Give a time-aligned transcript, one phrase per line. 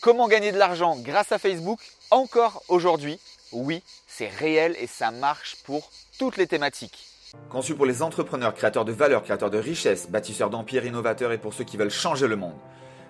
[0.00, 1.78] Comment gagner de l'argent grâce à Facebook
[2.10, 3.20] Encore aujourd'hui,
[3.52, 7.06] oui, c'est réel et ça marche pour toutes les thématiques.
[7.50, 11.52] Conçu pour les entrepreneurs, créateurs de valeur, créateurs de richesse, bâtisseurs d'empires, innovateurs et pour
[11.52, 12.56] ceux qui veulent changer le monde.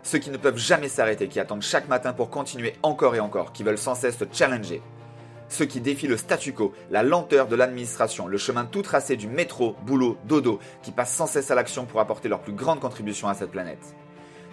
[0.03, 3.53] Ceux qui ne peuvent jamais s'arrêter, qui attendent chaque matin pour continuer encore et encore,
[3.53, 4.83] qui veulent sans cesse se challenger.
[5.49, 9.29] Ceux qui défient le statu quo, la lenteur de l'administration, le chemin tout tracé du
[9.29, 13.29] métro, boulot, dodo, qui passent sans cesse à l'action pour apporter leur plus grande contribution
[13.29, 13.95] à cette planète.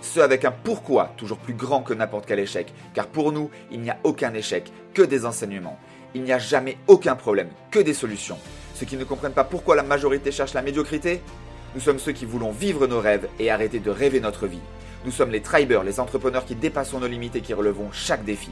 [0.01, 3.81] Ceux avec un pourquoi toujours plus grand que n'importe quel échec, car pour nous, il
[3.81, 5.79] n'y a aucun échec, que des enseignements.
[6.13, 8.37] Il n'y a jamais aucun problème, que des solutions.
[8.75, 11.21] Ceux qui ne comprennent pas pourquoi la majorité cherche la médiocrité
[11.73, 14.61] Nous sommes ceux qui voulons vivre nos rêves et arrêter de rêver notre vie.
[15.05, 18.51] Nous sommes les tribers, les entrepreneurs qui dépassons nos limites et qui relevons chaque défi.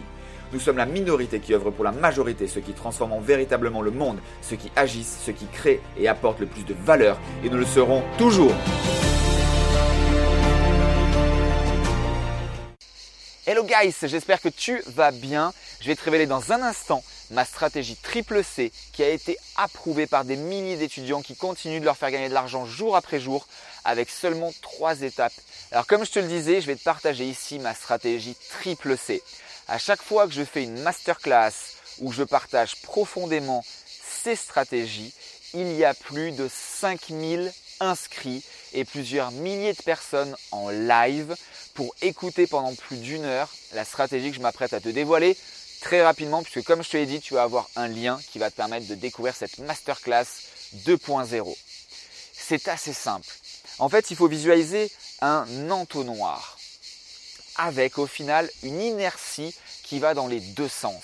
[0.53, 4.19] Nous sommes la minorité qui œuvre pour la majorité, ceux qui transforment véritablement le monde,
[4.41, 7.65] ceux qui agissent, ceux qui créent et apportent le plus de valeur, et nous le
[7.65, 8.53] serons toujours.
[13.47, 15.53] Hello guys, j'espère que tu vas bien.
[15.79, 20.07] Je vais te révéler dans un instant ma stratégie triple C qui a été approuvée
[20.07, 23.45] par des milliers d'étudiants qui continuent de leur faire gagner de l'argent jour après jour
[23.83, 25.35] avec seulement trois étapes.
[25.71, 29.21] Alors comme je te le disais, je vais te partager ici ma stratégie triple C.
[29.67, 31.53] À chaque fois que je fais une masterclass
[31.99, 33.63] où je partage profondément
[34.23, 35.13] ces stratégies,
[35.53, 41.35] il y a plus de 5000 inscrits et plusieurs milliers de personnes en live
[41.73, 45.37] pour écouter pendant plus d'une heure la stratégie que je m'apprête à te dévoiler
[45.81, 48.49] très rapidement puisque comme je te l'ai dit, tu vas avoir un lien qui va
[48.49, 50.25] te permettre de découvrir cette masterclass
[50.85, 51.55] 2.0.
[52.33, 53.27] C'est assez simple.
[53.79, 56.57] En fait, il faut visualiser un entonnoir
[57.57, 61.03] avec au final une inertie qui va dans les deux sens.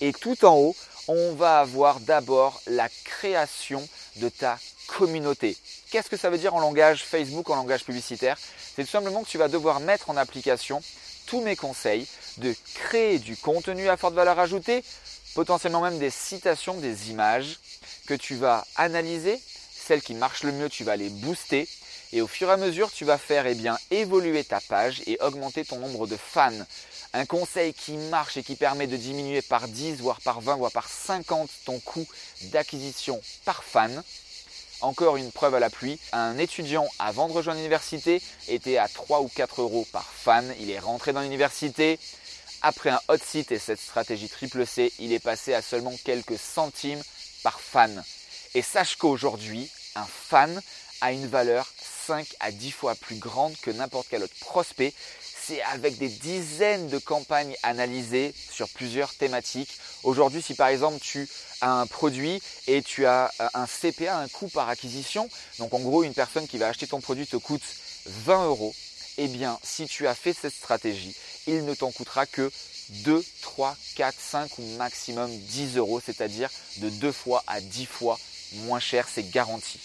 [0.00, 0.76] Et tout en haut,
[1.08, 5.56] on va avoir d'abord la création de ta communauté.
[5.92, 8.38] Qu'est-ce que ça veut dire en langage Facebook, en langage publicitaire?
[8.74, 10.82] C'est tout simplement que tu vas devoir mettre en application
[11.26, 14.82] tous mes conseils de créer du contenu à forte valeur ajoutée,
[15.34, 17.60] potentiellement même des citations, des images
[18.06, 19.38] que tu vas analyser.
[19.86, 21.68] Celles qui marchent le mieux, tu vas les booster.
[22.14, 23.56] Et au fur et à mesure, tu vas faire eh
[23.90, 26.52] évoluer ta page et augmenter ton nombre de fans.
[27.12, 30.72] Un conseil qui marche et qui permet de diminuer par 10, voire par 20, voire
[30.72, 32.06] par 50 ton coût
[32.44, 34.02] d'acquisition par fan.
[34.82, 39.20] Encore une preuve à la pluie, un étudiant avant de rejoindre l'université était à 3
[39.20, 40.52] ou 4 euros par fan.
[40.58, 42.00] Il est rentré dans l'université.
[42.62, 46.36] Après un hot site et cette stratégie triple C, il est passé à seulement quelques
[46.36, 47.02] centimes
[47.44, 48.02] par fan.
[48.54, 50.60] Et sache qu'aujourd'hui, un fan
[51.00, 51.68] a une valeur
[52.06, 54.92] 5 à 10 fois plus grande que n'importe quel autre prospect.
[55.44, 59.76] C'est avec des dizaines de campagnes analysées sur plusieurs thématiques.
[60.04, 61.28] Aujourd'hui, si par exemple tu
[61.62, 65.28] un produit et tu as un CPA, un coût par acquisition.
[65.58, 67.62] Donc en gros, une personne qui va acheter ton produit te coûte
[68.06, 68.74] 20 euros.
[69.18, 71.14] Eh bien, si tu as fait cette stratégie,
[71.46, 72.50] il ne t'en coûtera que
[72.88, 78.18] 2, 3, 4, 5 ou maximum 10 euros, c'est-à-dire de 2 fois à 10 fois
[78.64, 79.78] moins cher, c'est garanti.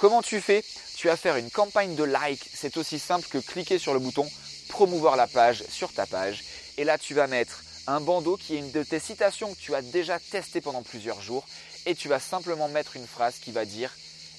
[0.00, 0.64] Comment tu fais?
[0.96, 4.26] Tu vas faire une campagne de like, c'est aussi simple que cliquer sur le bouton
[4.70, 6.42] promouvoir la page sur ta page.
[6.78, 9.74] Et là, tu vas mettre un bandeau qui est une de tes citations que tu
[9.74, 11.44] as déjà testé pendant plusieurs jours
[11.84, 13.94] et tu vas simplement mettre une phrase qui va dire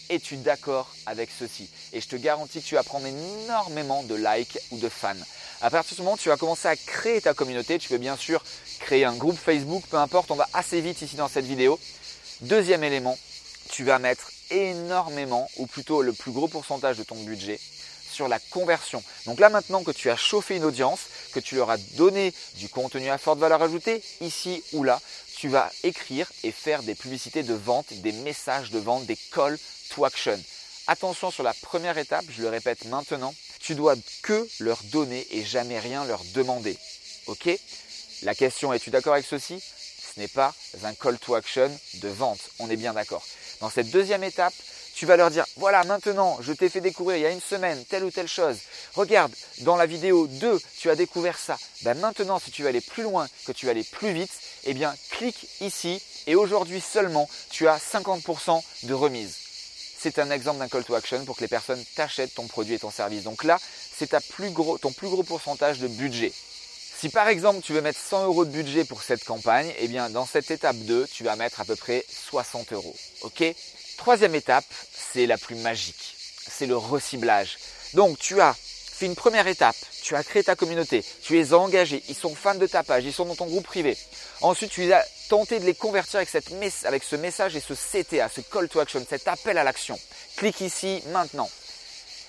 [0.09, 1.69] es-tu d'accord avec ceci?
[1.93, 5.13] Et je te garantis que tu vas prendre énormément de likes ou de fans.
[5.61, 7.77] À partir de ce moment, tu vas commencer à créer ta communauté.
[7.77, 8.43] Tu peux bien sûr
[8.79, 11.79] créer un groupe Facebook, peu importe, on va assez vite ici dans cette vidéo.
[12.41, 13.17] Deuxième élément,
[13.69, 17.59] tu vas mettre énormément, ou plutôt le plus gros pourcentage de ton budget
[18.11, 19.01] sur la conversion.
[19.25, 20.99] Donc là maintenant que tu as chauffé une audience,
[21.33, 25.01] que tu leur as donné du contenu à forte valeur ajoutée, ici ou là,
[25.37, 29.57] tu vas écrire et faire des publicités de vente, des messages de vente, des call
[29.95, 30.39] to action.
[30.87, 35.45] Attention sur la première étape, je le répète maintenant, tu dois que leur donner et
[35.45, 36.77] jamais rien leur demander.
[37.27, 37.49] Ok?
[38.23, 39.61] La question es-tu d'accord avec ceci?
[39.61, 40.53] Ce n'est pas
[40.83, 43.25] un call to action de vente, on est bien d'accord.
[43.61, 44.53] Dans cette deuxième étape,
[44.95, 47.83] tu vas leur dire, voilà, maintenant, je t'ai fait découvrir il y a une semaine
[47.85, 48.57] telle ou telle chose.
[48.95, 51.57] Regarde, dans la vidéo 2, tu as découvert ça.
[51.83, 54.31] Ben maintenant, si tu veux aller plus loin, que tu veux aller plus vite,
[54.65, 59.37] eh bien, clique ici et aujourd'hui seulement, tu as 50% de remise.
[59.99, 62.79] C'est un exemple d'un call to action pour que les personnes t'achètent ton produit et
[62.79, 63.23] ton service.
[63.23, 63.59] Donc là,
[63.95, 66.33] c'est ton plus gros pourcentage de budget.
[67.01, 70.11] Si par exemple tu veux mettre 100 euros de budget pour cette campagne, eh bien
[70.11, 72.95] dans cette étape 2, tu vas mettre à peu près 60 euros.
[73.23, 73.43] Ok?
[73.97, 76.15] Troisième étape, c'est la plus magique.
[76.47, 77.57] C'est le reciblage.
[77.95, 81.57] Donc tu as fait une première étape, tu as créé ta communauté, tu les as
[81.57, 83.97] engagés, ils sont fans de ta page, ils sont dans ton groupe privé.
[84.41, 86.29] Ensuite, tu as tenté de les convertir avec,
[86.83, 89.99] avec ce message et ce CTA, ce call to action, cet appel à l'action.
[90.35, 91.49] Clique ici maintenant.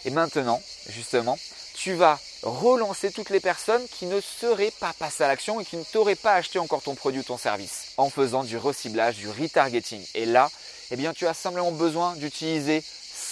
[0.06, 1.38] Et maintenant, justement,
[1.74, 5.76] tu vas relancer toutes les personnes qui ne seraient pas passées à l'action et qui
[5.76, 9.28] ne t'auraient pas acheté encore ton produit ou ton service en faisant du reciblage, du
[9.28, 10.04] retargeting.
[10.14, 10.50] Et là,
[10.90, 12.82] eh bien, tu as simplement besoin d'utiliser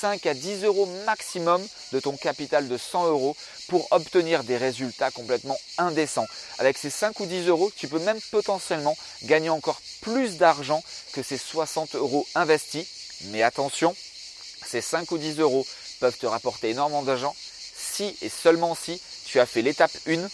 [0.01, 1.63] 5 à 10 euros maximum
[1.93, 3.37] de ton capital de 100 euros
[3.69, 6.27] pour obtenir des résultats complètement indécents.
[6.59, 11.23] Avec ces 5 ou 10 euros, tu peux même potentiellement gagner encore plus d'argent que
[11.23, 12.87] ces 60 euros investis.
[13.27, 13.95] Mais attention,
[14.67, 15.67] ces 5 ou 10 euros
[15.99, 17.35] peuvent te rapporter énormément d'argent
[17.91, 20.29] si et seulement si tu as fait l'étape 1,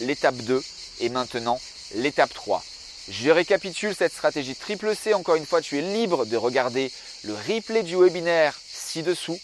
[0.00, 0.62] l'étape 2
[1.00, 1.60] et maintenant
[1.94, 2.62] l'étape 3.
[3.08, 5.14] Je récapitule cette stratégie triple C.
[5.14, 6.92] Encore une fois, tu es libre de regarder
[7.24, 9.38] le replay du webinaire ci-dessous.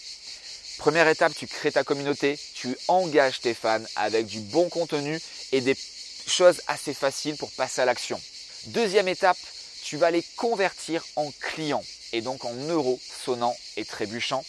[0.77, 5.19] Première étape, tu crées ta communauté, tu engages tes fans avec du bon contenu
[5.51, 5.75] et des
[6.27, 8.21] choses assez faciles pour passer à l'action.
[8.67, 9.37] Deuxième étape,
[9.83, 11.83] tu vas les convertir en clients
[12.13, 14.45] et donc en euros sonnants et trébuchants.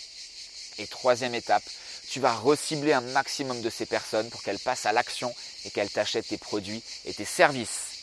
[0.79, 1.65] Et troisième étape,
[2.11, 5.35] tu vas recibler un maximum de ces personnes pour qu'elles passent à l'action
[5.65, 7.99] et qu'elles t'achètent tes produits et tes services.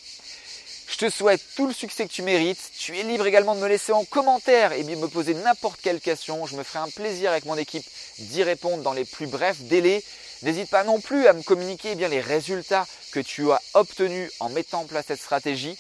[0.88, 2.72] Je te souhaite tout le succès que tu mérites.
[2.78, 6.00] Tu es libre également de me laisser en commentaire et bien me poser n'importe quelle
[6.00, 6.46] question.
[6.46, 7.86] Je me ferai un plaisir avec mon équipe
[8.20, 10.04] d'y répondre dans les plus brefs délais.
[10.44, 14.32] N'hésite pas non plus à me communiquer eh bien, les résultats que tu as obtenus
[14.40, 15.78] en mettant en place cette stratégie.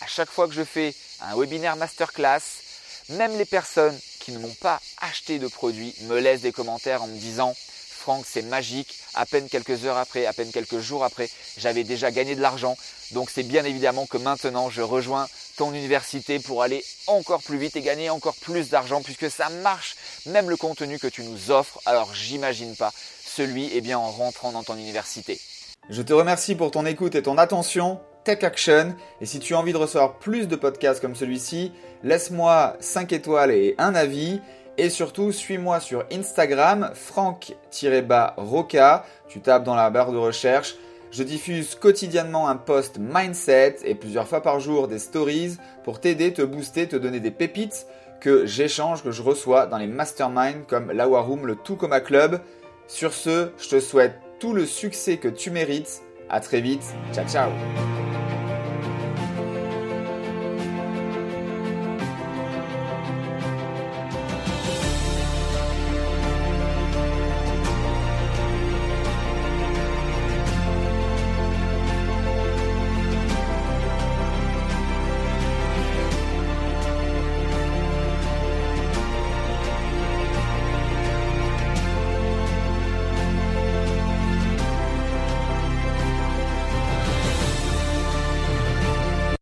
[0.00, 2.42] À chaque fois que je fais un webinaire masterclass,
[3.08, 7.06] même les personnes qui ne m'ont pas acheté de produit me laissent des commentaires en
[7.06, 8.98] me disant Franck, c'est magique.
[9.14, 12.76] À peine quelques heures après, à peine quelques jours après, j'avais déjà gagné de l'argent.
[13.12, 15.26] Donc c'est bien évidemment que maintenant je rejoins
[15.56, 19.96] ton université pour aller encore plus vite et gagner encore plus d'argent puisque ça marche,
[20.26, 21.80] même le contenu que tu nous offres.
[21.86, 22.92] Alors j'imagine pas
[23.24, 25.40] celui eh bien, en rentrant dans ton université.
[25.90, 28.00] Je te remercie pour ton écoute et ton attention.
[28.24, 28.94] Tech Action.
[29.20, 31.72] Et si tu as envie de recevoir plus de podcasts comme celui-ci,
[32.02, 34.40] laisse-moi 5 étoiles et un avis.
[34.76, 37.66] Et surtout, suis-moi sur Instagram, franck-roca.
[39.28, 40.74] Tu tapes dans la barre de recherche.
[41.12, 46.32] Je diffuse quotidiennement un post mindset et plusieurs fois par jour des stories pour t'aider,
[46.32, 47.86] te booster, te donner des pépites
[48.20, 52.40] que j'échange, que je reçois dans les masterminds comme la Waroom, le Tout Club.
[52.88, 56.02] Sur ce, je te souhaite tout le succès que tu mérites.
[56.28, 56.82] À très vite.
[57.12, 57.50] Ciao ciao.